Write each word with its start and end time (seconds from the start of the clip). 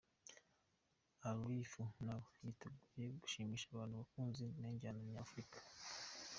Alif 1.29 1.71
Naaba 2.03 2.27
yiteguye 2.45 3.05
gushimisha 3.21 3.65
abantu 3.69 3.93
abakunzi 3.93 4.43
b'injyana 4.55 4.99
za 5.01 5.05
kinyafurika. 5.07 5.59